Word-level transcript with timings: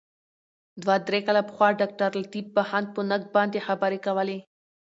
دوه 0.83 0.95
درې 1.07 1.19
کاله 1.25 1.41
پخوا 1.49 1.67
ډاګټرلطیف 1.79 2.45
بهاند 2.55 2.87
په 2.95 3.01
نقد 3.09 3.25
باندي 3.35 3.59
خبري 3.67 3.99
کولې. 4.05 4.37